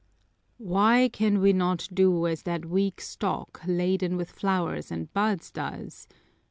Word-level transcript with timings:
"Why 0.57 1.09
can 1.13 1.39
we 1.41 1.53
not 1.53 1.87
do 1.93 2.25
as 2.25 2.41
that 2.41 2.65
weak 2.65 2.99
stalk 3.01 3.61
laden 3.67 4.17
with 4.17 4.31
flowers 4.31 4.89
and 4.89 5.13
buds 5.13 5.51
does?" 5.51 6.07